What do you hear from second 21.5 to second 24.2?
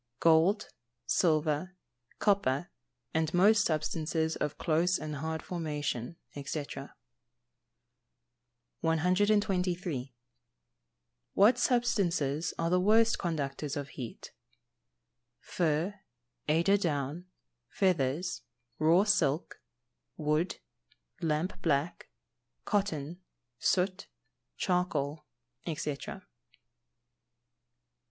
black, cotton, soot,